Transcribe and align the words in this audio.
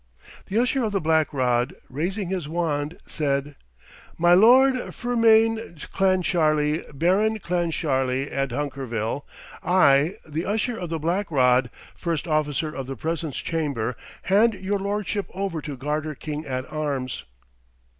The 0.47 0.57
Usher 0.57 0.83
of 0.83 0.93
the 0.93 0.99
Black 0.99 1.31
Rod, 1.31 1.75
raising 1.87 2.29
his 2.29 2.47
wand, 2.47 2.97
said, 3.05 3.55
"My 4.17 4.33
Lord 4.33 4.73
Fermain 4.95 5.77
Clancharlie, 5.93 6.83
Baron 6.91 7.37
Clancharlie 7.37 8.27
and 8.31 8.49
Hunkerville, 8.51 9.27
I, 9.63 10.15
the 10.27 10.47
Usher 10.47 10.75
of 10.79 10.89
the 10.89 10.97
Black 10.97 11.29
Rod, 11.29 11.69
first 11.95 12.27
officer 12.27 12.73
of 12.73 12.87
the 12.87 12.95
presence 12.95 13.37
chamber, 13.37 13.95
hand 14.23 14.55
your 14.55 14.79
lordship 14.79 15.27
over 15.35 15.61
to 15.61 15.77
Garter 15.77 16.15
King 16.15 16.47
at 16.47 16.65
Arms." 16.73 17.25